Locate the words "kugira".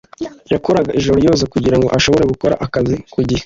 1.53-1.77